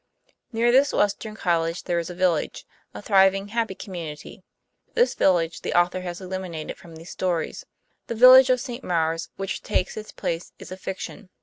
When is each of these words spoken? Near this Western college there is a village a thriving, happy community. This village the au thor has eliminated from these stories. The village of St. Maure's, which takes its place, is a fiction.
Near 0.51 0.71
this 0.71 0.93
Western 0.93 1.35
college 1.35 1.83
there 1.83 1.99
is 1.99 2.09
a 2.09 2.15
village 2.15 2.65
a 2.91 3.03
thriving, 3.03 3.49
happy 3.49 3.75
community. 3.75 4.41
This 4.95 5.13
village 5.13 5.61
the 5.61 5.73
au 5.79 5.85
thor 5.85 6.01
has 6.01 6.19
eliminated 6.19 6.75
from 6.77 6.95
these 6.95 7.11
stories. 7.11 7.65
The 8.07 8.15
village 8.15 8.49
of 8.49 8.59
St. 8.59 8.83
Maure's, 8.83 9.29
which 9.35 9.61
takes 9.61 9.95
its 9.97 10.11
place, 10.11 10.53
is 10.57 10.71
a 10.71 10.75
fiction. 10.77 11.29